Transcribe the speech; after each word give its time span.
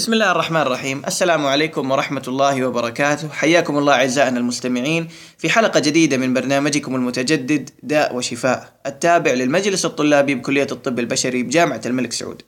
بسم 0.00 0.12
الله 0.12 0.30
الرحمن 0.30 0.60
الرحيم 0.60 1.02
السلام 1.06 1.46
عليكم 1.46 1.90
ورحمة 1.90 2.22
الله 2.28 2.66
وبركاته 2.66 3.28
حياكم 3.28 3.78
الله 3.78 3.94
أعزائنا 3.94 4.38
المستمعين 4.38 5.08
في 5.38 5.50
حلقة 5.50 5.80
جديدة 5.80 6.16
من 6.16 6.34
برنامجكم 6.34 6.94
المتجدد 6.94 7.70
داء 7.82 8.16
وشفاء 8.16 8.72
التابع 8.86 9.30
للمجلس 9.30 9.84
الطلابي 9.84 10.34
بكلية 10.34 10.66
الطب 10.72 10.98
البشري 10.98 11.42
بجامعة 11.42 11.80
الملك 11.86 12.12
سعود 12.12 12.42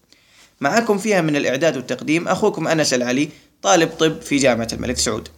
معكم 0.60 0.98
فيها 0.98 1.20
من 1.20 1.36
الإعداد 1.36 1.76
والتقديم 1.76 2.28
أخوكم 2.28 2.68
أنس 2.68 2.94
العلي 2.94 3.28
طالب 3.62 3.88
طب 3.88 4.20
في 4.20 4.36
جامعة 4.36 4.68
الملك 4.72 4.96
سعود 4.96 5.28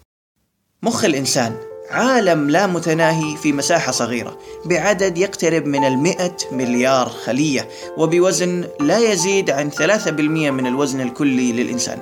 مخ 0.83 1.05
الإنسان 1.05 1.56
عالم 1.91 2.51
لا 2.51 2.66
متناهي 2.66 3.37
في 3.37 3.52
مساحة 3.52 3.92
صغيرة 3.92 4.38
بعدد 4.65 5.19
يقترب 5.19 5.66
من 5.66 5.84
المئة 5.84 6.37
مليار 6.52 7.09
خلية 7.09 7.69
وبوزن 7.97 8.65
لا 8.80 8.98
يزيد 8.98 9.51
عن 9.51 9.70
ثلاثة 9.70 10.11
بالمئة 10.11 10.51
من 10.51 10.66
الوزن 10.66 11.01
الكلي 11.01 11.52
للإنسان. 11.52 11.98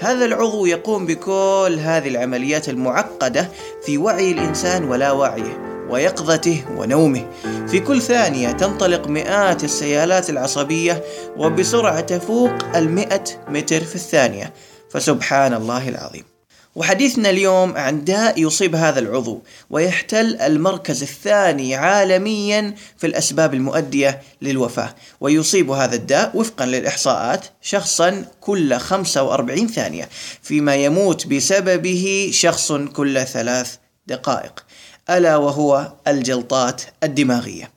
هذا 0.00 0.24
العضو 0.24 0.66
يقوم 0.66 1.06
بكل 1.06 1.78
هذه 1.80 2.08
العمليات 2.08 2.68
المعقدة 2.68 3.48
في 3.86 3.98
وعي 3.98 4.32
الإنسان 4.32 4.84
ولا 4.84 5.12
وعيه 5.12 5.86
ويقظته 5.90 6.64
ونومه. 6.76 7.26
في 7.68 7.80
كل 7.80 8.02
ثانية 8.02 8.52
تنطلق 8.52 9.06
مئات 9.06 9.64
السيالات 9.64 10.30
العصبية 10.30 11.04
وبسرعة 11.36 12.00
تفوق 12.00 12.52
المئة 12.74 13.24
متر 13.48 13.80
في 13.80 13.94
الثانية. 13.94 14.52
فسبحان 14.90 15.54
الله 15.54 15.88
العظيم. 15.88 16.31
وحديثنا 16.74 17.30
اليوم 17.30 17.76
عن 17.76 18.04
داء 18.04 18.42
يصيب 18.42 18.74
هذا 18.74 18.98
العضو 18.98 19.42
ويحتل 19.70 20.36
المركز 20.36 21.02
الثاني 21.02 21.74
عالميا 21.74 22.74
في 22.98 23.06
الأسباب 23.06 23.54
المؤدية 23.54 24.22
للوفاة. 24.42 24.94
ويصيب 25.20 25.70
هذا 25.70 25.94
الداء 25.94 26.36
وفقا 26.36 26.66
للإحصاءات 26.66 27.46
شخصا 27.62 28.24
كل 28.40 28.78
45 28.78 29.68
ثانية 29.68 30.08
فيما 30.42 30.74
يموت 30.74 31.26
بسببه 31.26 32.30
شخص 32.32 32.72
كل 32.72 33.26
ثلاث 33.26 33.76
دقائق. 34.06 34.64
ألا 35.10 35.36
وهو 35.36 35.92
الجلطات 36.08 36.82
الدماغية. 37.02 37.70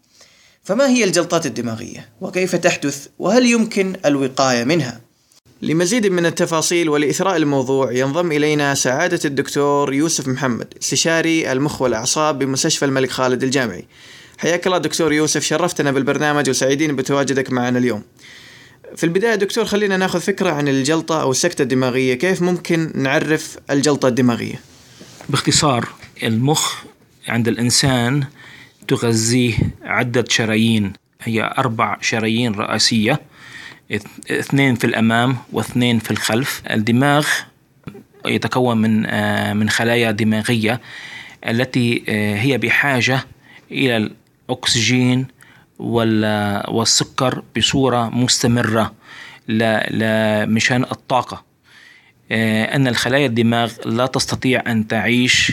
فما 0.63 0.89
هي 0.89 1.03
الجلطات 1.03 1.45
الدماغية؟ 1.45 2.09
وكيف 2.21 2.55
تحدث؟ 2.55 3.07
وهل 3.19 3.45
يمكن 3.45 3.95
الوقاية 4.05 4.63
منها؟ 4.63 5.05
لمزيد 5.66 6.08
من 6.08 6.25
التفاصيل 6.25 6.89
ولإثراء 6.89 7.38
الموضوع 7.38 7.91
ينضم 7.91 8.31
إلينا 8.31 8.73
سعادة 8.73 9.19
الدكتور 9.25 9.94
يوسف 9.94 10.27
محمد 10.27 10.73
استشاري 10.81 11.52
المخ 11.52 11.81
والأعصاب 11.81 12.39
بمستشفى 12.39 12.85
الملك 12.85 13.11
خالد 13.11 13.44
الجامعي. 13.44 13.86
حياك 14.38 14.67
الله 14.67 14.77
دكتور 14.77 15.13
يوسف 15.13 15.43
شرفتنا 15.43 15.91
بالبرنامج 15.91 16.49
وسعيدين 16.49 16.95
بتواجدك 16.95 17.52
معنا 17.52 17.80
اليوم. 17.80 18.03
في 18.95 19.03
البداية 19.03 19.36
دكتور 19.36 19.66
خلينا 19.66 19.97
ناخذ 19.97 20.21
فكرة 20.21 20.52
عن 20.52 20.67
الجلطة 20.67 21.21
أو 21.21 21.31
السكتة 21.31 21.61
الدماغية 21.61 22.13
كيف 22.13 22.41
ممكن 22.41 22.91
نعرف 22.95 23.58
الجلطة 23.71 24.08
الدماغية؟ 24.08 24.59
باختصار 25.30 25.88
المخ 26.23 26.75
عند 27.27 27.47
الإنسان 27.47 28.23
تغذيه 28.88 29.53
عدة 29.83 30.25
شرايين 30.30 30.93
هي 31.21 31.53
أربع 31.58 31.97
شرايين 32.02 32.55
رئيسية. 32.55 33.21
اثنين 34.31 34.75
في 34.75 34.83
الأمام 34.88 35.38
واثنين 35.52 36.00
في 36.00 36.11
الخلف. 36.11 36.61
الدماغ 36.72 37.28
يتكون 38.25 38.77
من 38.77 39.05
آه، 39.05 39.53
من 39.53 39.69
خلايا 39.69 40.11
دماغية 40.11 40.81
التي 41.48 42.04
آه، 42.09 42.36
هي 42.36 42.58
بحاجة 42.58 43.26
إلى 43.71 44.09
الأكسجين 44.49 45.27
والسكر 45.80 47.43
بصورة 47.58 48.09
مستمرة 48.09 48.93
مشان 50.45 50.83
الطاقة. 50.83 51.43
آه، 52.32 52.76
أن 52.76 52.88
الخلايا 52.88 53.26
الدماغ 53.26 53.71
لا 53.86 54.05
تستطيع 54.05 54.64
أن 54.67 54.88
تعيش 54.88 55.52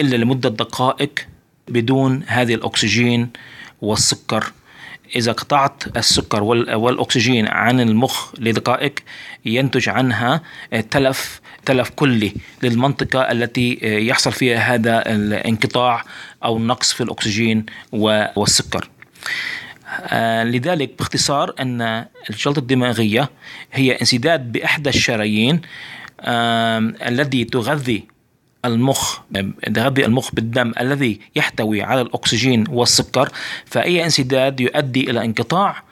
إلا 0.00 0.16
لمدة 0.16 0.48
دقائق 0.48 1.12
بدون 1.68 2.22
هذه 2.26 2.54
الأكسجين 2.54 3.28
والسكر. 3.82 4.52
إذا 5.16 5.32
قطعت 5.32 5.96
السكر 5.96 6.42
والأكسجين 6.42 7.48
عن 7.48 7.80
المخ 7.80 8.34
لدقائق 8.38 8.94
ينتج 9.44 9.88
عنها 9.88 10.42
تلف 10.90 11.40
تلف 11.66 11.90
كلي 11.90 12.32
للمنطقة 12.62 13.20
التي 13.20 13.78
يحصل 13.82 14.32
فيها 14.32 14.74
هذا 14.74 15.12
الانقطاع 15.12 16.04
أو 16.44 16.56
النقص 16.56 16.92
في 16.92 17.02
الأكسجين 17.02 17.66
والسكر. 17.92 18.88
آه، 20.02 20.44
لذلك 20.44 20.98
باختصار 20.98 21.54
أن 21.60 22.06
الجلطة 22.30 22.58
الدماغية 22.58 23.30
هي 23.72 23.92
انسداد 23.92 24.52
بإحدى 24.52 24.88
الشرايين 24.88 25.60
الذي 27.08 27.44
تغذي 27.44 28.04
المخ 28.64 29.18
تغذي 29.74 30.04
المخ 30.04 30.34
بالدم 30.34 30.72
الذي 30.80 31.20
يحتوي 31.36 31.82
على 31.82 32.00
الأكسجين 32.00 32.64
والسكر 32.68 33.28
فأي 33.66 34.04
انسداد 34.04 34.60
يؤدي 34.60 35.10
إلى 35.10 35.24
انقطاع 35.24 35.82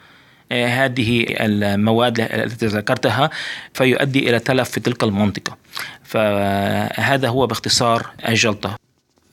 آه، 0.51 0.67
هذه 0.67 1.25
المواد 1.29 2.19
التي 2.19 2.65
ذكرتها 2.65 3.29
فيؤدي 3.73 4.29
إلى 4.29 4.39
تلف 4.39 4.69
في 4.69 4.79
تلك 4.79 5.03
المنطقة. 5.03 5.57
فهذا 6.03 7.27
هو 7.27 7.47
باختصار 7.47 8.07
الجلطة. 8.27 8.77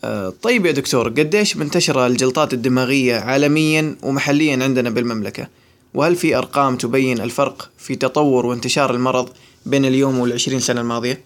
آه، 0.04 0.32
طيب 0.42 0.66
يا 0.66 0.72
دكتور 0.72 1.08
قديش 1.08 1.56
منتشرة 1.56 2.06
الجلطات 2.06 2.54
الدماغية 2.54 3.16
عالميا 3.16 3.96
ومحليا 4.02 4.64
عندنا 4.64 4.90
بالمملكة؟ 4.90 5.48
وهل 5.94 6.16
في 6.16 6.36
أرقام 6.36 6.76
تبين 6.76 7.20
الفرق 7.20 7.70
في 7.78 7.96
تطور 7.96 8.46
وانتشار 8.46 8.94
المرض 8.94 9.28
بين 9.66 9.84
اليوم 9.84 10.18
والعشرين 10.18 10.60
سنة 10.60 10.80
الماضية؟ 10.80 11.20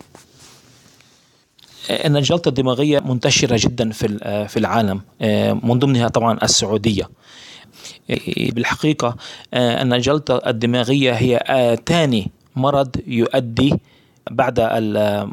أن 1.90 2.16
الجلطة 2.16 2.48
الدماغية 2.48 3.00
منتشرة 3.00 3.56
جدا 3.60 3.90
في 3.90 4.08
في 4.48 4.58
العالم 4.58 5.00
آه، 5.22 5.52
من 5.52 5.78
ضمنها 5.78 6.08
طبعا 6.08 6.38
السعودية. 6.42 7.08
بالحقيقة 8.52 9.16
آه، 9.54 9.82
أن 9.82 9.92
الجلطة 9.92 10.42
الدماغية 10.46 11.12
هي 11.12 11.40
ثاني 11.86 12.22
آه، 12.22 12.60
مرض 12.60 12.96
يؤدي 13.06 13.74
بعد 14.30 14.60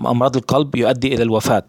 أمراض 0.06 0.38
القلب 0.38 0.76
يؤدي 0.76 1.16
إلى 1.16 1.24
الوفاة. 1.24 1.64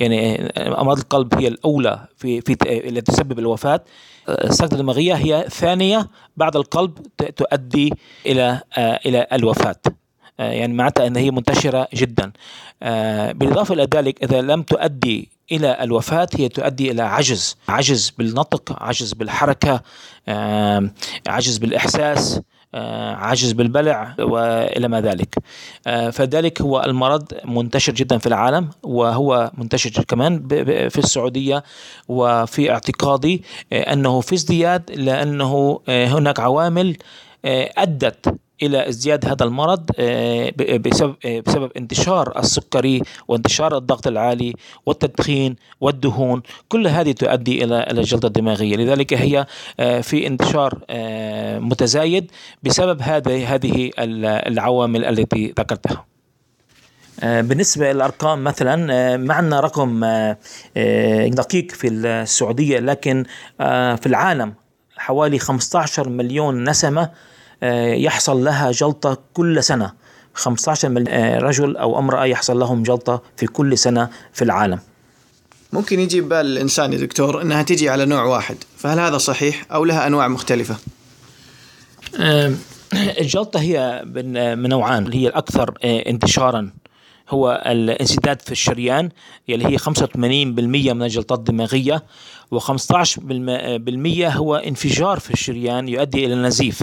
يعني 0.00 0.46
أمراض 0.56 0.98
القلب 0.98 1.34
هي 1.34 1.48
الأولى 1.48 2.06
في 2.16 2.40
في 2.40 2.52
التي 2.88 3.12
تسبب 3.12 3.38
الوفاة. 3.38 3.80
السكتة 4.28 4.74
الدماغية 4.74 5.14
هي 5.14 5.46
ثانية 5.50 6.08
بعد 6.36 6.56
القلب 6.56 6.92
تؤدي 7.36 7.92
إلى 8.26 8.60
إلى 8.78 9.26
الوفاة. 9.32 9.76
يعني 10.38 10.72
معناتها 10.72 11.06
أن 11.06 11.16
هي 11.16 11.30
منتشرة 11.30 11.88
جدا. 11.94 12.32
آه، 12.82 13.32
بالإضافة 13.32 13.74
إلى 13.74 13.88
ذلك 13.94 14.24
إذا 14.24 14.40
لم 14.40 14.62
تؤدي 14.62 15.28
إلى 15.52 15.76
الوفاة 15.80 16.28
هي 16.36 16.48
تؤدي 16.48 16.90
إلى 16.90 17.02
عجز. 17.02 17.56
عجز 17.68 18.12
بالنطق 18.18 18.82
عجز 18.82 19.12
بالحركة 19.12 19.82
عجز 21.28 21.58
بالإحساس 21.58 22.40
آه، 22.74 23.14
عجز 23.14 23.52
بالبلع 23.52 24.14
وإلى 24.18 24.88
ما 24.88 25.00
ذلك. 25.00 25.34
فذلك 26.12 26.62
هو 26.62 26.82
المرض 26.82 27.32
منتشر 27.44 27.92
جدا 27.92 28.18
في 28.18 28.26
العالم 28.26 28.70
وهو 28.82 29.50
منتشر 29.54 30.04
كمان 30.04 30.48
في 30.88 30.98
السعودية 30.98 31.64
وفي 32.08 32.70
اعتقادي 32.70 33.42
أنه 33.72 34.20
في 34.20 34.34
ازدياد 34.34 34.90
لأنه 34.90 35.80
هناك 35.88 36.40
عوامل 36.40 36.96
أدت 37.44 38.38
إلى 38.62 38.88
ازدياد 38.88 39.26
هذا 39.26 39.44
المرض 39.44 39.90
آه، 39.98 40.52
بسبب 40.56 41.14
آه، 41.24 41.40
بسبب 41.40 41.70
انتشار 41.76 42.38
السكري 42.38 43.02
وانتشار 43.28 43.76
الضغط 43.76 44.06
العالي 44.06 44.54
والتدخين 44.86 45.56
والدهون. 45.80 46.42
كل 46.68 46.86
هذه 46.86 47.12
تؤدي 47.12 47.64
إلى 47.64 47.86
الجلطه 47.90 48.26
الدماغيه 48.26 48.76
لذلك 48.76 49.14
هي 49.14 49.46
آه، 49.80 50.00
في 50.00 50.26
انتشار 50.26 50.78
متزايد 51.60 52.30
بسبب 52.62 53.02
هذه 53.02 53.54
هذه 53.54 53.90
العوامل 53.98 55.04
التي 55.04 55.54
ذكرتها. 55.58 56.04
بالنسبة 57.22 57.92
للأرقام 57.92 58.44
مثلا 58.44 59.16
معنا 59.16 59.60
رقم 59.60 60.04
دقيق 61.26 61.70
في 61.70 61.88
السعودية 61.88 62.78
لكن 62.78 63.24
في 63.96 64.06
العالم 64.06 64.54
حوالي 64.98 65.38
15 65.38 66.08
مليون 66.08 66.68
نسمة 66.68 67.02
آه، 67.02 67.10
يحصل 67.94 68.44
لها 68.44 68.70
جلطة 68.70 69.18
كل 69.34 69.64
سنة. 69.64 69.92
15 70.34 70.88
مليون 70.88 71.08
آه، 71.08 71.38
رجل 71.38 71.76
أو 71.76 71.98
امرأة 71.98 72.24
يحصل 72.24 72.58
لهم 72.58 72.82
جلطة 72.82 73.22
في 73.36 73.46
كل 73.46 73.78
سنة 73.78 74.10
في 74.32 74.42
العالم. 74.42 74.78
ممكن 75.72 76.00
يجي 76.00 76.20
بال 76.20 76.46
الإنسان 76.46 76.92
يا 76.92 76.98
دكتور 76.98 77.42
أنها 77.42 77.62
تجي 77.62 77.88
على 77.88 78.04
نوع 78.04 78.22
واحد. 78.22 78.56
فهل 78.76 79.00
هذا 79.00 79.18
صحيح 79.18 79.66
أو 79.72 79.84
لها 79.84 80.06
أنواع 80.06 80.28
مختلفة؟ 80.28 80.76
آه، 82.20 82.52
الجلطة 82.94 83.60
هي 83.60 84.02
من 84.56 84.68
نوعان. 84.68 85.12
هي 85.12 85.28
الأكثر 85.28 85.74
انتشارا 85.84 86.70
هو 87.30 87.62
الانسداد 87.66 88.42
في 88.42 88.52
الشريان 88.52 89.08
اللي 89.48 89.66
هي 89.66 89.78
85% 89.78 90.92
من 90.92 91.02
الجلطات 91.02 91.38
الدماغية 91.38 92.04
و15% 92.54 94.36
هو 94.36 94.56
انفجار 94.56 95.18
في 95.18 95.30
الشريان 95.30 95.88
يؤدي 95.88 96.26
إلى 96.26 96.34
النزيف 96.34 96.82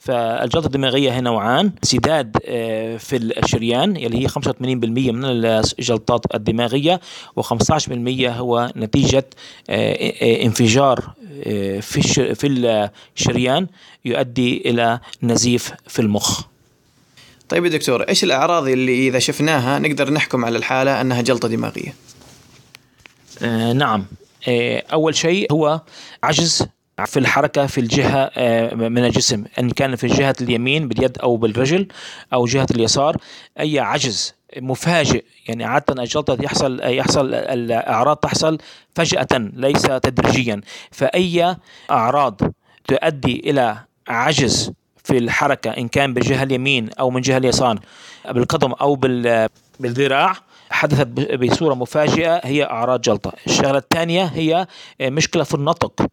فالجلطة 0.00 0.66
الدماغية 0.66 1.12
هي 1.12 1.20
نوعان. 1.20 1.72
انسداد 1.84 2.36
آه، 2.46 2.96
في 2.96 3.16
الشريان 3.16 3.96
اللي 3.96 4.24
هي 4.24 4.28
85% 4.28 5.12
من 5.12 5.24
الجلطات 5.24 6.34
الدماغية 6.34 7.00
و15% 7.40 8.26
هو 8.26 8.72
نتيجة 8.76 9.26
آه، 9.70 10.44
انفجار 10.44 11.12
في 11.80 12.34
في 12.34 12.46
الشريان 13.16 13.66
يؤدي 14.04 14.70
إلى 14.70 15.00
نزيف 15.22 15.72
في 15.86 15.98
المخ. 15.98 16.42
طيب 17.48 17.64
يا 17.64 17.70
دكتور 17.70 18.02
إيش 18.02 18.24
الأعراض 18.24 18.68
اللي 18.68 19.08
إذا 19.08 19.18
شفناها 19.18 19.78
نقدر 19.78 20.10
نحكم 20.12 20.44
على 20.44 20.58
الحالة 20.58 21.00
أنها 21.00 21.20
جلطة 21.20 21.48
دماغية؟ 21.48 21.94
آه 23.42 23.72
نعم. 23.72 24.04
آه 24.48 24.84
أول 24.92 25.14
شيء 25.14 25.52
هو 25.52 25.80
عجز 26.22 26.66
في 27.04 27.18
الحركة 27.18 27.66
في 27.66 27.78
الجهة 27.80 28.30
آه 28.36 28.74
من 28.74 29.04
الجسم 29.04 29.44
إن 29.58 29.70
كان 29.70 29.96
في 29.96 30.06
جهة 30.06 30.34
اليمين 30.40 30.88
باليد 30.88 31.18
أو 31.18 31.36
بالرجل 31.36 31.88
أو 32.32 32.46
جهة 32.46 32.66
اليسار 32.70 33.16
أي 33.60 33.78
عجز 33.80 34.34
مفاجئ 34.56 35.24
يعني 35.48 35.64
عادة 35.64 36.02
الجلطة 36.02 36.38
يحصل 36.44 36.80
يحصل 36.84 37.34
الأعراض 37.34 38.16
تحصل 38.16 38.58
فجأة 38.94 39.28
ليس 39.32 39.82
تدريجيا. 39.82 40.60
فأي 40.90 41.56
أعراض 41.90 42.40
تؤدي 42.88 43.50
إلى 43.50 43.78
عجز 44.08 44.72
في 45.04 45.18
الحركة 45.18 45.70
إن 45.70 45.88
كان 45.88 46.14
بالجهة 46.14 46.42
اليمين 46.42 46.90
أو 47.00 47.10
من 47.10 47.20
جهة 47.20 47.36
اليسار 47.36 47.80
بالقدم 48.30 48.72
أو 48.72 48.94
بالذراع 49.80 50.32
حدثت 50.70 51.06
بصورة 51.34 51.74
مفاجئة 51.74 52.40
هي 52.44 52.64
أعراض 52.64 53.00
جلطة. 53.00 53.32
الشغلة 53.46 53.78
الثانية 53.78 54.24
هي 54.24 54.66
مشكلة 55.00 55.44
في 55.44 55.54
النطق. 55.54 56.06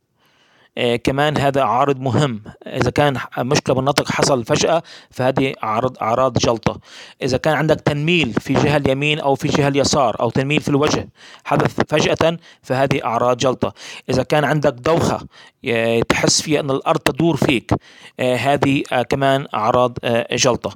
كمان 1.04 1.38
هذا 1.38 1.64
عارض 1.64 2.00
مهم. 2.00 2.42
إذا 2.68 2.90
كان 2.90 3.18
مشكلة 3.38 3.76
بالنطق 3.76 4.12
حصل 4.12 4.46
فجأة 4.46 4.84
فهذه 5.12 5.54
اعراض 5.64 5.98
أعراض 6.02 6.38
جلطة. 6.38 6.80
إذا 7.22 7.38
كان 7.38 7.54
عندك 7.54 7.82
تنميل 7.82 8.34
في 8.34 8.54
جهة 8.54 8.78
اليمين 8.78 9.20
أو 9.20 9.36
في 9.36 9.48
جهة 9.48 9.68
اليسار 9.68 10.20
أو 10.20 10.30
تنميل 10.30 10.62
في 10.62 10.70
الوجه 10.70 11.10
حدث 11.46 11.82
فجأة 11.90 12.38
فهذه 12.62 13.04
أعراض 13.04 13.38
جلطة. 13.38 13.74
إذا 14.10 14.24
كان 14.24 14.44
عندك 14.44 14.74
دوخة 14.74 15.20
آه، 15.66 16.02
تحس 16.02 16.42
فيها 16.42 16.60
أن 16.60 16.72
الأرض 16.72 17.00
تدور 17.00 17.36
فيك 17.36 17.74
آه، 18.20 18.36
هذه 18.36 18.84
كمان 19.10 19.48
أعراض 19.54 19.98
جلطة. 20.32 20.76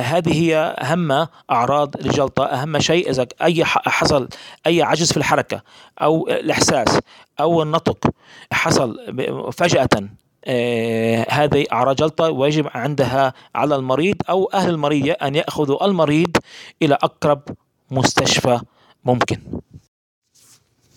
هذه 0.00 0.32
هي 0.32 0.56
أهم 0.56 1.26
أعراض 1.50 1.96
الجلطه 1.96 2.44
أهم 2.44 2.78
شيء 2.78 3.10
إذا 3.10 3.26
أي 3.42 3.64
حصل 3.64 4.28
أي 4.66 4.82
عجز 4.82 5.12
في 5.12 5.16
الحركة 5.16 5.62
أو 6.02 6.28
الإحساس 6.28 6.98
أو 7.40 7.62
النطق 7.62 8.10
حصل 8.52 8.87
فجأة 9.52 9.88
آه 10.44 11.26
هذه 11.30 11.64
أعراض 11.72 11.96
جلطة 11.96 12.30
ويجب 12.30 12.68
عندها 12.74 13.34
على 13.54 13.76
المريض 13.76 14.16
أو 14.28 14.50
أهل 14.54 14.70
المريض 14.70 15.14
أن 15.22 15.34
يأخذوا 15.34 15.86
المريض 15.86 16.36
إلى 16.82 16.94
أقرب 16.94 17.42
مستشفى 17.90 18.60
ممكن 19.04 19.40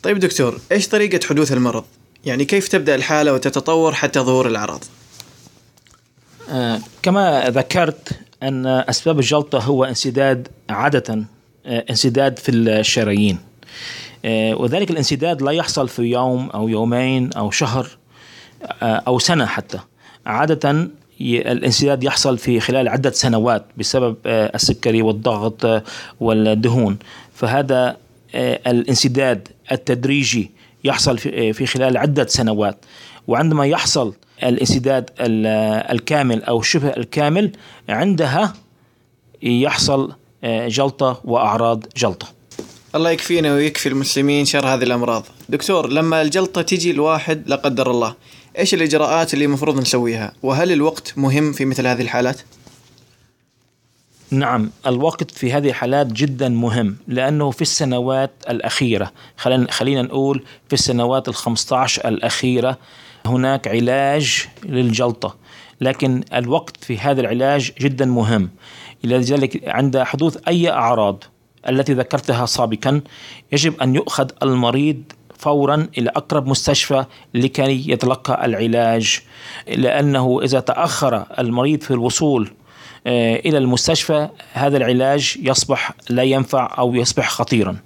طيب 0.03 0.19
دكتور 0.19 0.59
إيش 0.71 0.87
طريقة 0.87 1.27
حدوث 1.27 1.53
المرض؟ 1.53 1.83
يعني 2.25 2.45
كيف 2.45 2.67
تبدأ 2.67 2.95
الحالة 2.95 3.33
وتتطور 3.33 3.93
حتى 3.93 4.19
ظهور 4.19 4.47
الأعراض؟ 4.47 4.83
آه 6.49 6.79
كما 7.03 7.49
ذكرت 7.49 8.19
أن 8.43 8.65
أسباب 8.65 9.19
الجلطة 9.19 9.59
هو 9.59 9.83
انسداد 9.83 10.47
عادة 10.69 11.25
آه 11.65 11.85
انسداد 11.89 12.39
في 12.39 12.51
الشرايين 12.51 13.50
وذلك 14.25 14.91
الانسداد 14.91 15.41
لا 15.41 15.51
يحصل 15.51 15.87
في 15.87 16.01
يوم 16.01 16.49
أو 16.49 16.69
يومين 16.69 17.33
أو 17.33 17.51
شهر 17.51 17.87
آه، 18.81 19.03
أو 19.07 19.19
سنة 19.19 19.45
حتى. 19.45 19.79
عادة 20.25 20.89
الانسداد 21.21 22.03
يحصل 22.03 22.37
في 22.37 22.59
خلال 22.59 22.87
عدة 22.87 23.11
سنوات 23.11 23.65
بسبب 23.77 24.15
آه، 24.25 24.51
السكري 24.55 25.01
والضغط 25.01 25.83
والدهون. 26.19 26.97
فهذا 27.33 27.97
الانسداد 28.35 29.47
التدريجي 29.71 30.51
يحصل 30.83 31.17
في 31.17 31.65
خلال 31.65 31.97
عدة 31.97 32.25
سنوات. 32.27 32.77
وعندما 33.27 33.65
يحصل 33.65 34.13
الانسداد 34.43 35.09
الكامل 35.91 36.43
أو 36.43 36.61
شبه 36.61 36.89
الكامل 36.89 37.51
عندها 37.89 38.53
يحصل 39.43 40.13
جلطة 40.67 41.21
وأعراض 41.23 41.85
جلطة. 41.97 42.40
الله 42.95 43.11
يكفينا 43.11 43.53
ويكفي 43.53 43.89
المسلمين 43.89 44.45
شر 44.45 44.67
هذه 44.67 44.83
الأمراض. 44.83 45.25
دكتور 45.49 45.89
لما 45.89 46.21
الجلطة 46.21 46.61
تجي 46.61 46.91
الواحد 46.91 47.43
لا 47.47 47.55
قدر 47.55 47.91
الله 47.91 48.15
إيش 48.59 48.73
الإجراءات 48.73 49.33
اللي 49.33 49.45
المفروض 49.45 49.79
نسويها؟ 49.79 50.33
وهل 50.43 50.71
الوقت 50.71 51.13
مهم 51.17 51.53
في 51.53 51.65
مثل 51.65 51.87
هذه 51.87 52.01
الحالات؟ 52.01 52.41
نعم 54.31 54.71
الوقت 54.87 55.31
في 55.31 55.53
هذه 55.53 55.69
الحالات 55.69 56.07
جدا 56.07 56.49
مهم 56.49 56.97
لأنه 57.07 57.51
في 57.51 57.61
السنوات 57.61 58.31
الأخيرة 58.49 59.11
خلينا, 59.37 59.71
خلينا 59.71 60.01
نقول 60.01 60.43
في 60.67 60.73
السنوات 60.73 61.27
الخمسة 61.27 61.85
الأخيرة 62.05 62.77
هناك 63.25 63.67
علاج 63.67 64.47
للجلطة. 64.63 65.35
لكن 65.81 66.23
الوقت 66.33 66.83
في 66.83 66.97
هذا 66.97 67.21
العلاج 67.21 67.71
جدا 67.81 68.05
مهم. 68.05 68.49
لذلك 69.03 69.69
عند 69.69 69.97
حدوث 69.97 70.37
أي 70.47 70.71
أعراض 70.71 71.23
التي 71.69 71.93
ذكرتها 71.93 72.45
سابقا 72.45 73.01
يجب 73.51 73.81
أن 73.81 73.95
يؤخذ 73.95 74.29
المريض 74.43 75.03
فورا 75.37 75.87
إلى 75.97 76.09
أقرب 76.09 76.47
مستشفى 76.47 77.05
لكي 77.33 77.91
يتلقى 77.91 78.45
العلاج 78.45 79.19
لأنه 79.67 80.39
إذا 80.43 80.59
تأخر 80.59 81.25
المريض 81.39 81.81
في 81.81 81.91
الوصول 81.91 82.51
آه، 83.07 83.35
إلى 83.35 83.57
المستشفى 83.57 84.29
هذا 84.53 84.77
العلاج 84.77 85.37
يصبح 85.41 85.91
لا 86.09 86.23
ينفع 86.23 86.75
أو 86.77 86.95
يصبح 86.95 87.29
خطيرا. 87.29 87.77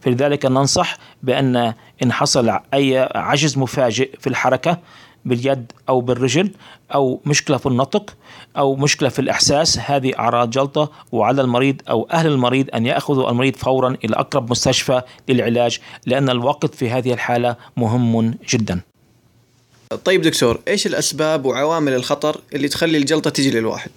فلذلك 0.00 0.46
ننصح 0.46 0.96
بأن 1.22 1.74
إن 2.02 2.12
حصل 2.12 2.58
أي 2.74 3.08
عجز 3.14 3.58
مفاجئ 3.58 4.10
في 4.20 4.26
الحركة 4.26 4.78
باليد 5.24 5.72
أو 5.88 6.00
بالرجل 6.00 6.50
أو 6.94 7.20
مشكلة 7.26 7.56
في 7.56 7.66
النطق 7.66 8.16
أو 8.56 8.76
مشكلة 8.76 9.08
في 9.08 9.18
الإحساس 9.18 9.78
هذه 9.78 10.12
أعراض 10.18 10.50
جلطة 10.50 10.90
وعلى 11.12 11.42
المريض 11.42 11.82
أو 11.90 12.08
أهل 12.12 12.26
المريض 12.26 12.66
أن 12.74 12.86
يأخذوا 12.86 13.30
المريض 13.30 13.56
فورا 13.56 13.96
إلى 14.04 14.16
أقرب 14.16 14.50
مستشفى 14.50 15.02
للعلاج 15.28 15.78
لأن 16.06 16.30
الوقت 16.30 16.74
في 16.74 16.90
هذه 16.90 17.12
الحالة 17.12 17.56
مهم 17.76 18.34
جدا. 18.48 18.80
طيب 20.04 20.22
دكتور 20.22 20.60
إيش 20.68 20.86
الأسباب 20.86 21.44
وعوامل 21.44 21.94
الخطر 21.94 22.40
اللي 22.54 22.68
تخلي 22.68 22.98
الجلطة 22.98 23.30
تجي 23.30 23.50
للواحد؟ 23.50 23.90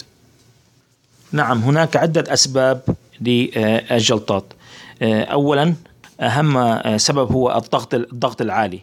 نعم 1.31 1.62
هناك 1.62 1.98
عدة 1.98 2.34
أسباب 2.34 2.81
للجلطات. 3.22 4.53
أولا 5.01 5.74
أهم 6.19 6.98
سبب 6.98 7.31
هو 7.31 7.57
الضغط 7.57 7.93
الضغط 7.93 8.41
العالي. 8.41 8.81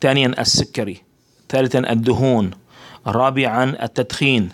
ثانيا 0.00 0.34
السكري. 0.40 1.05
ثالثا 1.48 1.78
الدهون 1.78 2.50
رابعا 3.06 3.76
التدخين 3.82 4.48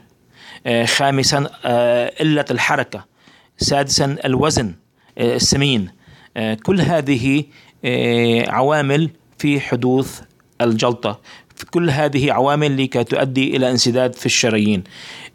آه، 0.66 0.84
خامسا 0.84 1.50
آه، 1.64 2.12
قلة 2.20 2.44
الحركة 2.50 3.04
سادسا 3.56 4.16
الوزن 4.24 4.74
آه، 5.18 5.36
السمين. 5.36 5.90
كل 6.62 6.80
هذه 6.80 7.44
عوامل 8.48 9.10
في 9.38 9.60
حدوث 9.60 10.20
الجلطة. 10.60 11.20
كل 11.70 11.90
هذه 11.90 12.32
عوامل 12.32 12.84
لكي 12.84 13.04
تؤدي 13.04 13.56
إلى 13.56 13.70
انسداد 13.70 14.14
في 14.14 14.26
الشرايين. 14.26 14.84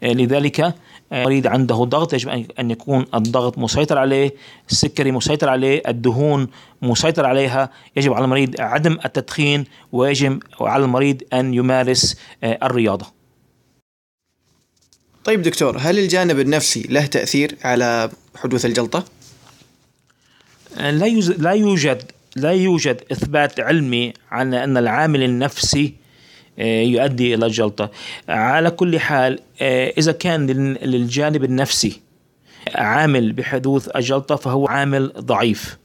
لذلك 0.02 0.74
المريض 1.12 1.46
عنده 1.46 1.74
ضغط 1.74 2.14
يجب 2.14 2.28
أن 2.58 2.70
يكون 2.70 3.06
الضغط 3.14 3.58
مسيطر 3.58 3.98
عليه 3.98 4.34
السكري 4.70 5.12
مسيطر 5.12 5.48
عليه 5.48 5.82
الدهون 5.88 6.48
مسيطر 6.82 7.26
عليها 7.26 7.70
يجب 7.96 8.12
على 8.12 8.24
المريض 8.24 8.60
عدم 8.60 8.98
التدخين 9.04 9.64
ويجب 9.92 10.42
على 10.60 10.84
المريض 10.84 11.22
أن 11.32 11.54
يمارس 11.54 12.16
آه، 12.44 12.58
الرياضة 12.62 13.06
طيب 15.24 15.42
دكتور 15.42 15.76
هل 15.78 15.98
الجانب 15.98 16.40
النفسي 16.40 16.82
له 16.82 17.06
تأثير 17.06 17.56
على 17.64 18.10
حدوث 18.36 18.66
الجلطة؟ 18.66 19.04
آه، 20.78 20.90
لا 20.90 21.06
يوجد 21.06 21.42
لا 21.42 21.50
يوجد 21.50 22.02
لا 22.36 22.50
يوجد 22.50 23.02
إثبات 23.12 23.60
علمي 23.60 24.12
على 24.30 24.64
أن 24.64 24.76
العامل 24.76 25.22
النفسي 25.22 25.94
يؤدي 26.58 27.34
إلى 27.34 27.46
الجلطة 27.46 27.90
على 28.28 28.70
كل 28.70 29.00
حال 29.00 29.38
آه، 29.60 29.92
إذا 29.98 30.12
كان 30.12 30.46
للجانب 30.82 31.44
النفسي 31.44 32.00
عامل 32.74 33.32
بحدوث 33.32 33.88
الجلطة 33.96 34.36
فهو 34.36 34.66
عامل 34.66 35.12
ضعيف. 35.18 35.76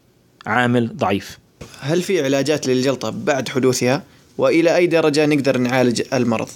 عامل 0.46 0.98
ضعيف. 0.98 1.38
هل 1.80 2.02
في 2.02 2.24
علاجات 2.24 2.68
للجلطة 2.68 3.10
بعد 3.10 3.50
حدوثها؟ 3.50 4.04
وإلى 4.38 4.76
أي 4.76 4.88
درجة 4.88 5.26
نقدر 5.26 5.58
نعالج 5.58 6.02
المرض؟ 6.14 6.50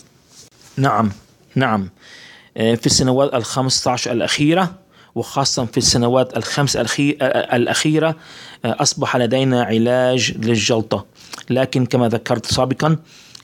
نعم. 0.78 1.12
نعم. 1.56 1.90
آه، 2.58 2.76
في 2.76 2.86
السنوات 2.86 3.34
الخمسة 3.34 3.92
عشر 3.92 4.12
الأخيرة 4.12 4.76
وخاصة 5.16 5.66
في 5.66 5.78
السنوات 5.78 6.38
الخمس 6.38 6.76
الأخيرة 7.54 8.16
أصبح 8.66 9.18
لدينا 9.18 9.64
علاج 9.64 10.34
للجلطة. 10.38 11.06
لكن 11.50 11.86
كما 11.86 12.08
ذكرت 12.10 12.46
سابقا 12.46 12.88
آه، 12.88 12.98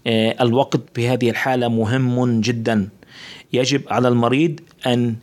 الوقت 0.08 0.82
في 0.96 1.10
هذه 1.10 1.30
الحالة 1.30 1.68
مهم 1.68 2.42
جدا. 2.42 2.90
يجب 3.54 3.82
على 3.90 4.08
المريض 4.08 4.60
أن 4.86 5.16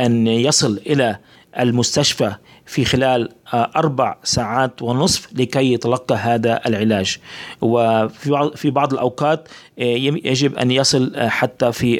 أن 0.00 0.26
يصل 0.26 0.80
إلى 0.86 1.18
المستشفى 1.58 2.34
في 2.66 2.84
خلال 2.84 3.28
آه، 3.54 3.70
أربع 3.76 4.16
ساعات 4.24 4.82
ونصف 4.82 5.28
لكي 5.32 5.72
يتلقى 5.72 6.14
هذا 6.14 6.60
العلاج. 6.66 7.18
وفي 7.60 8.50
في 8.54 8.70
بعض 8.70 8.92
الأوقات 8.92 9.48
آه، 9.78 9.82
يجب 10.24 10.54
أن 10.54 10.70
يصل 10.70 11.12
آه، 11.16 11.28
حتى 11.28 11.72
في 11.72 11.96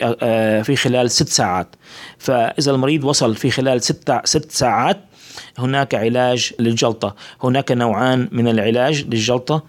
في 0.65 0.77
خلال 0.77 1.11
ست 1.11 1.29
ساعات. 1.29 1.77
فإذا 2.19 2.71
المريض 2.71 3.05
وصل 3.05 3.35
في 3.35 3.51
خلال 3.51 3.83
ست 3.83 4.21
ست 4.25 4.51
ساعات 4.53 5.01
هناك 5.59 5.95
علاج 5.95 6.53
للجلطة. 6.59 7.15
هناك 7.43 7.73
نوعان 7.73 8.29
من 8.33 8.49
العلاج 8.49 9.05
للجلطة. 9.05 9.63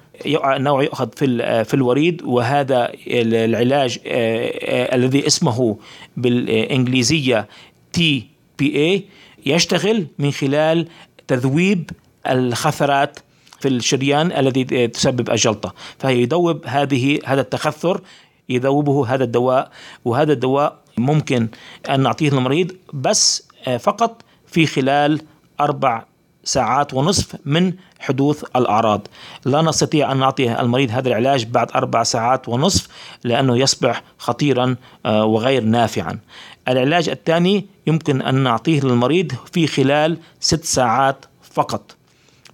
نوع 0.57 0.83
يؤخذ 0.83 1.09
في 1.15 1.63
في 1.63 1.73
الوريد 1.73 2.21
وهذا 2.23 2.91
العلاج 3.07 3.99
الذي 4.05 5.27
اسمه 5.27 5.77
بالإنجليزية 6.17 7.47
تي 7.93 8.27
بي 8.59 8.75
اي 8.75 9.03
يشتغل 9.45 10.07
من 10.19 10.31
خلال 10.31 10.87
تذويب 11.27 11.91
الخثرات 12.29 13.19
في 13.59 13.67
الشريان 13.67 14.31
الذي 14.31 14.87
تسبب 14.87 15.29
الجلطة 15.29 15.73
فيذوب 15.99 16.65
هذه 16.65 17.19
هذا 17.25 17.41
التخثر 17.41 18.01
يذوبه 18.49 19.07
هذا 19.07 19.23
الدواء 19.23 19.71
وهذا 20.05 20.33
الدواء 20.33 20.79
ممكن 20.97 21.47
أن 21.89 21.99
نعطيه 21.99 22.29
للمريض 22.29 22.71
بس 22.93 23.47
آه، 23.67 23.77
فقط 23.77 24.21
في 24.47 24.65
خلال 24.65 25.21
أربع 25.59 26.05
ساعات 26.47 26.93
ونصف 26.93 27.35
من 27.45 27.73
حدوث 27.99 28.43
الأعراض. 28.55 29.07
لا 29.45 29.61
نستطيع 29.61 30.11
أن 30.11 30.17
نعطي 30.17 30.61
المريض 30.61 30.91
هذا 30.91 31.07
العلاج 31.07 31.45
بعد 31.45 31.71
أربع 31.75 32.03
ساعات 32.03 32.49
ونصف 32.49 32.87
لأنه 33.23 33.57
يصبح 33.57 34.03
خطيرا 34.17 34.75
آه، 35.05 35.25
وغير 35.25 35.63
نافعا. 35.63 36.19
العلاج 36.67 37.09
الثاني 37.09 37.65
يمكن 37.87 38.21
أن 38.21 38.35
نعطيه 38.35 38.81
للمريض 38.81 39.31
في 39.53 39.67
خلال 39.67 40.17
ست 40.39 40.63
ساعات 40.63 41.25
فقط 41.51 41.95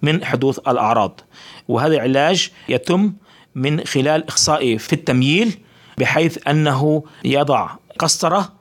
من 0.02 0.24
حدوث 0.24 0.58
الأعراض. 0.58 1.20
وهذا 1.68 1.94
العلاج 1.94 2.50
يتم 2.68 3.12
من 3.54 3.84
خلال 3.84 4.28
إخصائي 4.28 4.78
في 4.78 4.92
التمييل 4.92 5.58
بحيث 5.98 6.48
أنه 6.48 7.04
يضع 7.24 7.70
قسطرة 7.98 8.52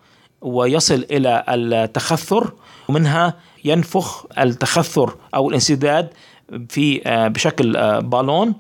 ويصل 0.42 1.06
إلى 1.12 1.44
التخثر 1.50 2.52
ومنها 2.88 3.34
ينفخ 3.66 4.26
التخثر 4.40 5.16
أو 5.36 5.50
الانسداد 5.50 6.10
في 6.70 7.02
آه، 7.06 7.28
بشكل 7.28 7.76
آه، 7.76 8.00
بالون. 8.00 8.54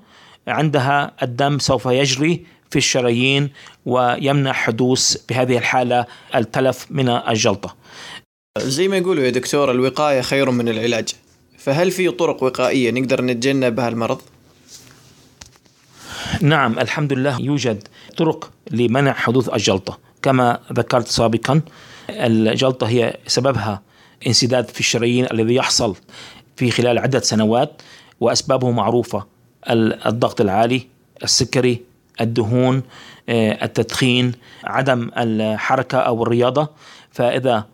عندها 0.47 1.11
الدم 1.23 1.59
سوف 1.59 1.85
يجري 1.85 2.45
في 2.69 2.75
الشرايين 2.75 3.49
ويمنع 3.85 4.53
حدوث 4.53 5.17
بهذه 5.29 5.57
الحالة 5.57 6.05
التلف 6.35 6.85
من 6.89 7.09
الجلطة. 7.09 7.75
زي 8.57 8.87
ما 8.87 8.97
يقولوا 8.97 9.23
يا 9.23 9.29
دكتور 9.29 9.71
الوقاية 9.71 10.21
خير 10.21 10.51
من 10.51 10.69
العلاج. 10.69 11.09
فهل 11.57 11.91
في 11.91 12.09
طرق 12.09 12.43
وقائية 12.43 12.91
نقدر 12.91 13.21
نتجنب 13.21 13.75
بها 13.75 13.89
المرض؟ 13.89 14.21
نعم 16.41 16.79
الحمد 16.79 17.13
لله 17.13 17.41
يوجد 17.41 17.87
طرق 18.17 18.51
لمنع 18.71 19.13
حدوث 19.13 19.49
الجلطة. 19.49 19.99
كما 20.21 20.59
ذكرت 20.73 21.07
سابقا 21.07 21.61
الجلطة 22.09 22.87
هي 22.87 23.17
سببها 23.27 23.81
انسداد 24.27 24.69
في 24.69 24.79
الشرايين 24.79 25.27
الذي 25.31 25.55
يحصل 25.55 25.95
في 26.55 26.71
خلال 26.71 26.99
عدة 26.99 27.19
سنوات 27.19 27.81
وأسبابه 28.19 28.71
معروفة 28.71 29.25
الضغط 30.05 30.41
العالي 30.41 30.87
السكري 31.23 31.81
الدهون 32.21 32.83
آه، 33.29 33.65
التدخين 33.65 34.31
عدم 34.63 35.11
الحركة 35.17 35.97
أو 35.97 36.23
الرياضة. 36.23 36.69
فإذا 37.11 37.67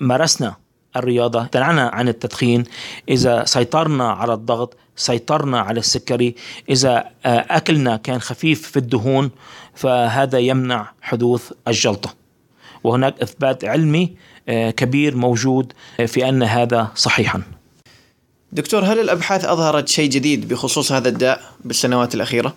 مارسنا 0.00 0.56
الرياضة 0.96 1.46
تنعنا 1.46 1.88
عن 1.88 2.08
التدخين. 2.08 2.64
إذا 3.08 3.44
سيطرنا 3.44 4.10
على 4.10 4.34
الضغط 4.34 4.76
سيطرنا 4.96 5.60
على 5.60 5.80
السكري. 5.80 6.34
إذا 6.70 7.10
آه، 7.26 7.46
أكلنا 7.50 7.96
كان 7.96 8.20
خفيف 8.20 8.70
في 8.70 8.76
الدهون 8.76 9.30
فهذا 9.74 10.38
يمنع 10.38 10.92
حدوث 11.02 11.52
الجلطة. 11.68 12.14
وهناك 12.84 13.22
إثبات 13.22 13.64
علمي 13.64 14.16
كبير 14.48 15.16
موجود 15.16 15.72
في 16.06 16.28
أن 16.28 16.42
هذا 16.42 16.90
صحيحا. 16.94 17.42
دكتور 18.52 18.84
هل 18.84 19.00
الأبحاث 19.00 19.44
أظهرت 19.44 19.88
شيء 19.88 20.10
جديد 20.10 20.48
بخصوص 20.48 20.92
هذا 20.92 21.08
الداء 21.08 21.40
بالسنوات 21.64 22.14
الأخيرة؟ 22.14 22.54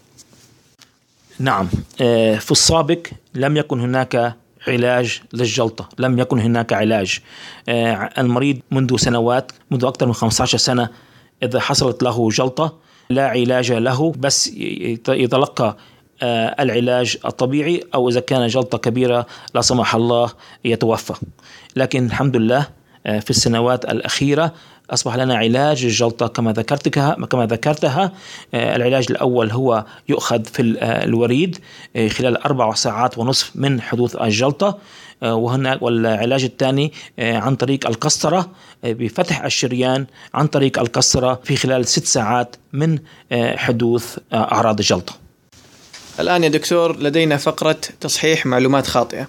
نعم. 1.40 1.70
آه، 2.02 2.36
في 2.36 2.52
السابق 2.52 3.08
لم 3.34 3.58
يكن 3.58 3.80
هناك 3.80 4.36
علاج 4.68 5.22
للجلطة 5.34 5.90
لم 5.98 6.20
يكن 6.20 6.40
هناك 6.40 6.74
علاج. 6.74 7.20
آه، 7.70 8.10
المريض 8.18 8.60
منذ 8.72 8.98
سنوات 8.98 9.52
منذ 9.72 9.86
أكثر 9.86 10.06
من 10.06 10.14
15 10.14 10.58
سنة 10.58 10.90
إذا 11.44 11.60
حصلت 11.60 12.04
له 12.04 12.30
جلطة 12.30 12.74
لا 13.10 13.28
علاج 13.28 13.72
له 13.72 14.12
بس 14.12 14.48
يتلقى 15.08 15.78
العلاج 16.24 17.18
الطبيعي 17.26 17.84
أو 17.96 18.10
إذا 18.10 18.20
كان 18.20 18.48
جلطة 18.48 18.78
كبيرة 18.78 19.26
لا 19.56 19.62
سمح 19.62 19.96
الله 19.96 20.32
يتوفى. 20.66 21.14
لكن 21.76 22.06
الحمد 22.06 22.36
لله 22.36 22.68
في 23.06 23.30
السنوات 23.30 23.86
الأخيرة 23.86 24.54
أصبح 24.90 25.16
لنا 25.16 25.36
علاج 25.36 25.86
الجلطة 25.86 26.28
كما 26.28 26.52
ذكرتها 26.52 27.14
كما 27.14 27.46
ذكرتها. 27.46 28.12
آه، 28.54 28.76
العلاج 28.76 29.06
الأول 29.10 29.52
هو 29.52 29.86
يؤخذ 30.10 30.46
في 30.46 30.78
آه، 30.80 31.04
الوريد 31.04 31.58
آه، 31.96 32.08
خلال 32.08 32.38
أربع 32.38 32.74
ساعات 32.74 33.18
ونصف 33.18 33.52
من 33.56 33.82
حدوث 33.82 34.16
الجلطة. 34.16 34.78
وهناك 35.22 35.82
والعلاج 35.82 36.44
الثاني 36.44 36.94
عن 37.20 37.56
طريق 37.56 37.88
القسطرة 37.88 38.50
بفتح 38.84 39.44
الشريان 39.44 40.06
عن 40.34 40.48
طريق 40.48 40.80
القسطرة 40.80 41.40
في 41.44 41.56
خلال 41.56 41.88
ست 41.88 42.06
ساعات 42.06 42.56
من 42.74 43.00
حدوث 43.34 44.18
أعراض 44.34 44.80
الجلطة. 44.80 45.25
الآن 46.20 46.44
يا 46.44 46.50
دكتور 46.50 47.00
لدينا 47.00 47.38
فقرة 47.38 47.78
تصحيح 48.02 48.46
معلومات 48.46 48.88
خاطئة. 48.88 49.28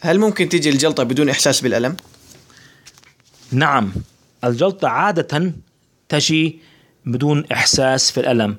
هل 0.00 0.18
ممكن 0.18 0.48
تيجي 0.48 0.70
الجلطة 0.70 1.02
بدون 1.02 1.28
إحساس 1.28 1.60
بالألم؟ 1.60 1.96
نعم. 3.52 3.92
الجلطة 4.44 4.88
عادة 4.88 5.52
تجي 6.08 6.58
بدون 7.06 7.44
إحساس 7.52 8.10
في 8.10 8.20
الألم. 8.20 8.56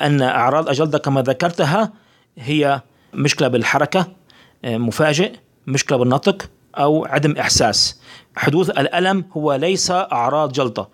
أن 0.00 0.22
أعراض 0.22 0.68
الجلطة 0.68 0.98
كما 0.98 1.22
ذكرتها 1.22 1.92
هي 2.38 2.80
مشكلة 3.14 3.48
بالحركة 3.48 4.12
مفاجئ 4.64 5.32
مشكلة 5.66 5.98
بالنطق 5.98 6.50
أو 6.78 7.04
عدم 7.04 7.36
إحساس. 7.36 8.00
حدوث 8.36 8.70
الألم 8.70 9.24
هو 9.32 9.54
ليس 9.54 9.90
أعراض 9.90 10.52
جلطة. 10.52 10.88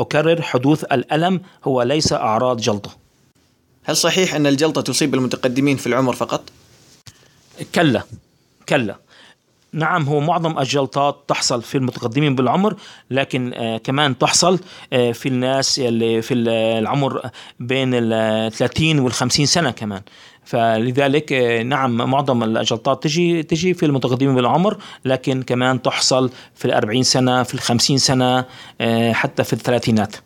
أكرر 0.00 0.42
حدوث 0.42 0.84
الألم 0.84 1.40
هو 1.64 1.82
ليس 1.82 2.12
أعراض 2.12 2.60
جلطة. 2.60 3.05
هل 3.88 3.96
صحيح 3.96 4.34
أن 4.34 4.46
الجلطة 4.46 4.80
تصيب 4.80 5.14
المتقدمين 5.14 5.76
في 5.76 5.86
العمر 5.86 6.14
فقط؟ 6.14 6.42
كلا 7.74 8.02
كلا. 8.68 8.96
نعم 9.72 10.02
هو 10.02 10.20
معظم 10.20 10.58
الجلطات 10.58 11.24
تحصل 11.28 11.62
في 11.62 11.78
المتقدمين 11.78 12.34
بالعمر 12.34 12.76
لكن 13.10 13.52
آه 13.54 13.78
كمان 13.78 14.18
تحصل 14.18 14.58
آه 14.92 15.12
في 15.12 15.28
الناس 15.28 15.78
اللي 15.78 16.22
في 16.22 16.34
العمر 16.34 17.30
بين 17.60 17.90
ال 17.94 18.52
30 18.52 18.98
وال 18.98 19.12
50 19.12 19.46
سنة 19.46 19.70
كمان. 19.70 20.02
فلذلك 20.44 21.32
آه 21.32 21.62
نعم 21.62 21.96
معظم 21.96 22.42
الجلطات 22.42 23.02
تجي 23.02 23.42
تجي 23.42 23.74
في 23.74 23.86
المتقدمين 23.86 24.34
بالعمر 24.34 24.76
لكن 25.04 25.42
كمان 25.42 25.82
تحصل 25.82 26.30
في 26.54 26.64
ال 26.64 26.72
40 26.72 27.02
سنة 27.02 27.42
في 27.42 27.54
ال 27.54 27.60
50 27.60 27.98
سنة 27.98 28.44
آه 28.80 29.12
حتى 29.12 29.44
في 29.44 29.52
الثلاثينات. 29.52 30.16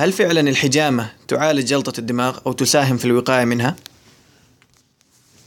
هل 0.00 0.12
فعلا 0.12 0.40
الحجامة 0.40 1.10
تعالج 1.28 1.64
جلطة 1.64 2.00
الدماغ 2.00 2.38
أو 2.46 2.52
تساهم 2.52 2.96
في 2.96 3.04
الوقاية 3.04 3.44
منها؟ 3.44 3.76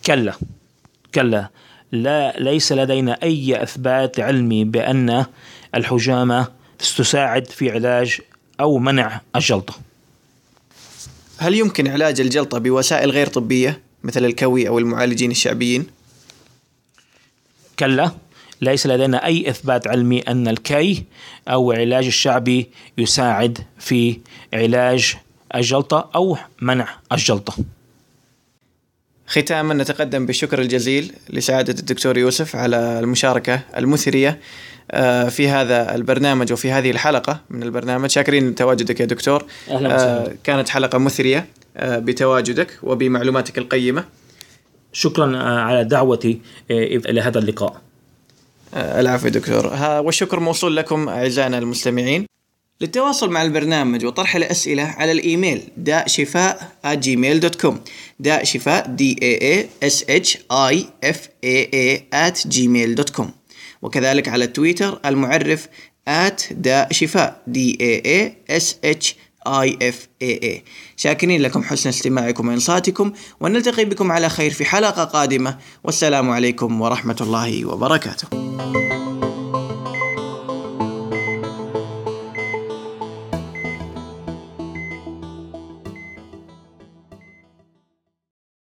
كلا 0.05 0.33
كلا 1.15 1.49
لا 1.91 2.39
ليس 2.39 2.71
لدينا 2.71 3.23
أي 3.23 3.63
إثبات 3.63 4.19
علمي 4.19 4.63
بأن 4.63 5.25
الحجامة 5.75 6.47
تساعد 6.79 7.45
في 7.47 7.71
علاج 7.71 8.21
أو 8.59 8.77
منع 8.77 9.21
الجلطة 9.35 9.73
هل 11.37 11.55
يمكن 11.55 11.87
علاج 11.87 12.21
الجلطة 12.21 12.57
بوسائل 12.57 13.11
غير 13.11 13.27
طبية 13.27 13.81
مثل 14.03 14.25
الكوي 14.25 14.67
أو 14.67 14.79
المعالجين 14.79 15.31
الشعبيين؟ 15.31 15.87
كلا 17.79 18.11
ليس 18.61 18.87
لدينا 18.87 19.25
أي 19.25 19.49
إثبات 19.49 19.87
علمي 19.87 20.19
أن 20.19 20.47
الكي 20.47 21.03
أو 21.47 21.71
العلاج 21.71 22.05
الشعبي 22.05 22.69
يساعد 22.97 23.59
في 23.79 24.19
علاج 24.53 25.15
الجلطة 25.55 26.09
أو 26.15 26.37
منع 26.61 26.87
الجلطة. 27.11 27.55
ختاما 29.27 29.73
نتقدم 29.73 30.25
بالشكر 30.25 30.61
الجزيل 30.61 31.13
لسعادة 31.29 31.75
الدكتور 31.79 32.17
يوسف 32.17 32.55
على 32.55 32.99
المشاركة 32.99 33.61
المثرية 33.77 34.39
آه، 34.91 35.29
في 35.29 35.49
هذا 35.49 35.95
البرنامج 35.95 36.53
وفي 36.53 36.71
هذه 36.71 36.91
الحلقة 36.91 37.39
من 37.49 37.63
البرنامج. 37.63 38.09
شاكرين 38.09 38.55
تواجدك 38.55 38.99
يا 38.99 39.05
دكتور. 39.05 39.45
أهلا 39.69 39.95
وسهلا. 39.95 40.35
كانت 40.43 40.69
حلقة 40.69 40.97
مثرية 40.97 41.45
آه، 41.77 41.99
بتواجدك 41.99 42.79
وبمعلوماتك 42.83 43.57
القيمة. 43.57 44.05
شكرا 44.93 45.37
على 45.37 45.83
دعوتي 45.83 46.41
إلى 46.71 47.21
هذا 47.21 47.39
اللقاء. 47.39 47.81
العفو 48.73 49.27
دكتور. 49.27 49.65
والشكر 50.05 50.39
موصول 50.39 50.75
لكم 50.75 51.09
أعزائنا 51.09 51.57
المستمعين. 51.57 52.25
للتواصل 52.81 53.29
مع 53.29 53.41
البرنامج 53.41 54.05
وطرح 54.05 54.35
الأسئلة 54.35 54.83
على 54.83 55.11
الإيميل 55.11 55.61
داء 55.77 56.07
شفاء 56.07 56.71
dot 57.39 57.55
com 57.61 57.79
داء 58.19 58.43
شفاء 58.43 58.87
D 58.87 59.19
A 59.21 59.41
A 59.41 59.69
S 59.83 60.05
H 60.09 60.37
I 60.51 60.85
F 61.03 61.29
A 61.43 61.69
A 61.73 62.05
at 62.29 62.47
Gmail 62.47 62.95
dot 62.95 63.09
com 63.09 63.31
وكذلك 63.81 64.27
على 64.27 64.47
تويتر 64.47 64.99
المعرف 65.05 65.67
at 66.09 66.53
داء 66.53 66.93
شفاء 66.93 67.41
D 67.47 67.77
A 67.81 68.01
A 68.05 68.35
S 68.49 68.77
H 68.83 69.15
I 69.47 69.93
شاكرين 70.97 71.41
لكم 71.41 71.63
حسن 71.63 71.89
استماعكم 71.89 72.47
وإنصاتكم 72.47 73.11
ونلتقي 73.39 73.85
بكم 73.85 74.11
على 74.11 74.29
خير 74.29 74.51
في 74.51 74.65
حلقة 74.65 75.03
قادمة. 75.03 75.57
والسلام 75.83 76.29
عليكم 76.29 76.81
ورحمة 76.81 77.17
الله 77.21 77.65
وبركاته. 77.65 78.27